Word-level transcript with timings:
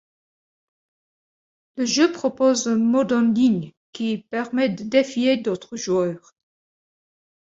Le 1.77 1.85
jeu 1.85 2.11
propose 2.11 2.67
un 2.67 2.77
mode 2.79 3.13
en 3.13 3.21
ligne 3.21 3.71
qui 3.93 4.17
permet 4.31 4.67
de 4.69 4.83
défier 4.83 5.37
d'autres 5.37 5.77
joueurs. 5.77 6.33